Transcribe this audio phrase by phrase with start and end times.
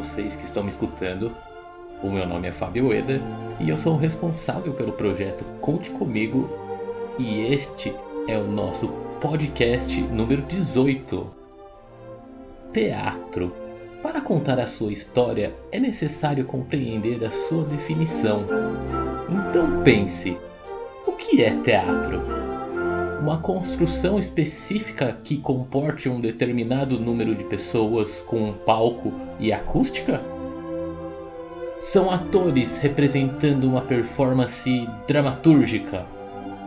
[0.00, 1.30] vocês que estão me escutando.
[2.02, 3.20] O meu nome é Fábio Eda
[3.60, 6.48] e eu sou o responsável pelo projeto Conte Comigo
[7.18, 7.94] e este
[8.26, 8.88] é o nosso
[9.20, 11.30] podcast número 18.
[12.72, 13.54] Teatro.
[14.02, 18.46] Para contar a sua história é necessário compreender a sua definição.
[19.28, 20.34] Então pense:
[21.06, 22.39] o que é teatro?
[23.20, 30.22] Uma construção específica que comporte um determinado número de pessoas com um palco e acústica?
[31.82, 36.06] São atores representando uma performance dramatúrgica,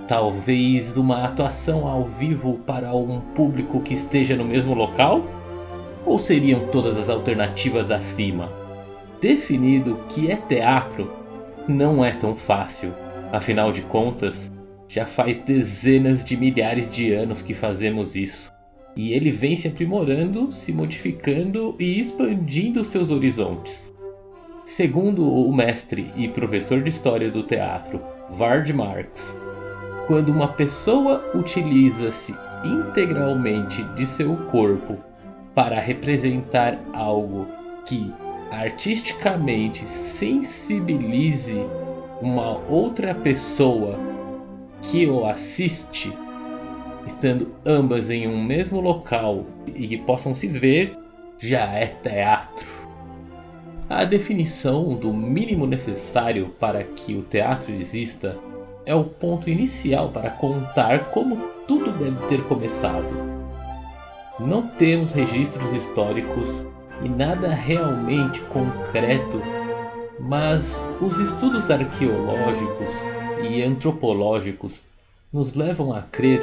[0.08, 5.24] talvez uma atuação ao vivo para um público que esteja no mesmo local?
[6.06, 8.52] Ou seriam todas as alternativas acima?
[9.20, 11.12] Definido que é teatro
[11.68, 12.94] não é tão fácil,
[13.32, 14.52] afinal de contas,
[14.94, 18.54] já faz dezenas de milhares de anos que fazemos isso.
[18.96, 23.92] E ele vem se aprimorando, se modificando e expandindo seus horizontes.
[24.64, 29.36] Segundo o mestre e professor de história do teatro, Vard Marx,
[30.06, 35.00] quando uma pessoa utiliza-se integralmente de seu corpo
[35.56, 37.48] para representar algo
[37.88, 38.14] que
[38.52, 41.58] artisticamente sensibilize
[42.22, 44.13] uma outra pessoa
[44.84, 46.12] que o assiste,
[47.06, 50.98] estando ambas em um mesmo local e que possam se ver,
[51.38, 52.68] já é teatro.
[53.90, 58.38] A definição do mínimo necessário para que o teatro exista
[58.86, 63.44] é o ponto inicial para contar como tudo deve ter começado.
[64.40, 66.66] Não temos registros históricos
[67.04, 69.42] e nada realmente concreto,
[70.20, 72.94] mas os estudos arqueológicos
[73.46, 74.84] e antropológicos
[75.32, 76.42] nos levam a crer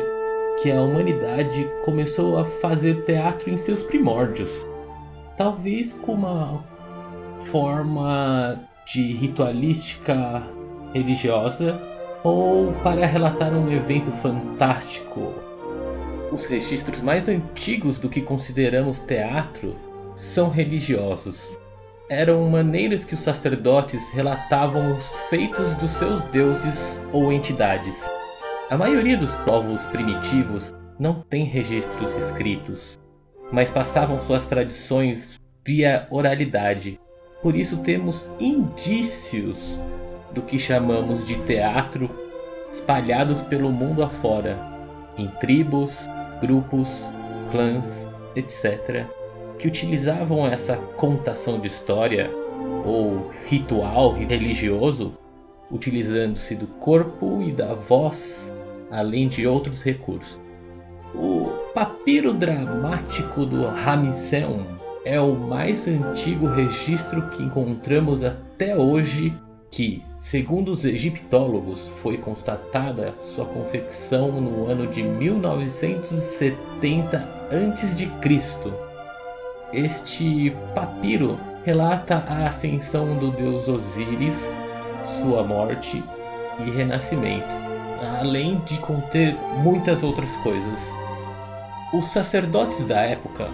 [0.62, 4.66] que a humanidade começou a fazer teatro em seus primórdios,
[5.36, 6.64] talvez com uma
[7.40, 10.46] forma de ritualística
[10.92, 11.80] religiosa
[12.22, 15.32] ou para relatar um evento fantástico.
[16.30, 19.74] Os registros mais antigos do que consideramos teatro
[20.14, 21.59] são religiosos.
[22.10, 28.04] Eram maneiras que os sacerdotes relatavam os feitos dos seus deuses ou entidades.
[28.68, 32.98] A maioria dos povos primitivos não tem registros escritos,
[33.52, 36.98] mas passavam suas tradições via oralidade.
[37.40, 39.78] Por isso temos indícios
[40.32, 42.10] do que chamamos de teatro
[42.72, 44.58] espalhados pelo mundo afora,
[45.16, 46.08] em tribos,
[46.40, 47.04] grupos,
[47.52, 49.19] clãs, etc.,
[49.60, 52.30] que utilizavam essa contação de história
[52.84, 55.14] ou ritual religioso,
[55.70, 58.50] utilizando-se do corpo e da voz,
[58.90, 60.40] além de outros recursos.
[61.14, 64.64] O papiro dramático do Ramseu
[65.04, 69.36] é o mais antigo registro que encontramos até hoje
[69.70, 77.18] que, segundo os egiptólogos, foi constatada sua confecção no ano de 1970
[77.50, 78.89] a.C.
[79.72, 84.52] Este papiro relata a ascensão do deus Osíris,
[85.20, 86.02] sua morte
[86.58, 87.54] e renascimento,
[88.20, 90.82] além de conter muitas outras coisas.
[91.92, 93.48] Os sacerdotes da época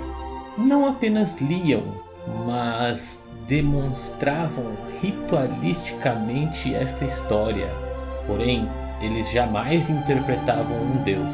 [0.56, 1.82] não apenas liam,
[2.46, 7.68] mas demonstravam ritualisticamente esta história.
[8.26, 8.66] Porém,
[9.02, 11.32] eles jamais interpretavam um deus.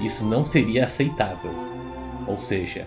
[0.00, 1.52] Isso não seria aceitável.
[2.26, 2.86] Ou seja,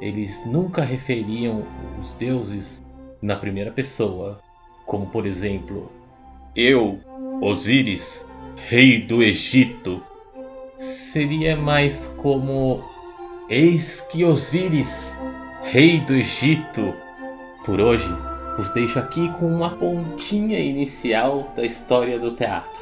[0.00, 1.64] eles nunca referiam
[2.00, 2.82] os deuses
[3.20, 4.40] na primeira pessoa,
[4.86, 5.90] como por exemplo,
[6.56, 6.98] eu,
[7.40, 10.02] Osíris, rei do Egito.
[10.78, 12.82] Seria mais como
[13.48, 15.18] Eis que Osíris,
[15.62, 16.94] rei do Egito,
[17.64, 18.08] por hoje,
[18.58, 22.80] os deixo aqui com uma pontinha inicial da história do teatro.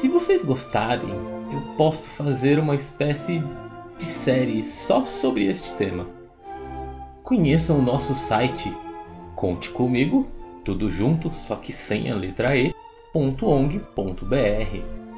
[0.00, 1.10] Se vocês gostarem,
[1.52, 3.42] eu posso fazer uma espécie
[3.98, 6.21] de série só sobre este tema.
[7.22, 8.72] Conheçam o nosso site
[9.34, 10.26] Conte Comigo,
[10.64, 12.74] tudo junto, só que sem a letra E,
[13.14, 13.76] .ong.br.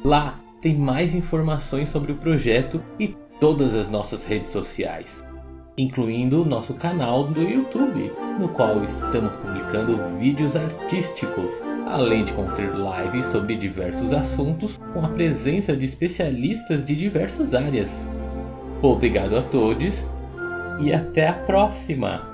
[0.05, 3.09] Lá tem mais informações sobre o projeto e
[3.39, 5.25] todas as nossas redes sociais
[5.77, 12.71] incluindo o nosso canal do YouTube, no qual estamos publicando vídeos artísticos, além de conter
[12.73, 18.09] lives sobre diversos assuntos com a presença de especialistas de diversas áreas.
[18.83, 20.09] Obrigado a todos
[20.81, 22.34] e até a próxima!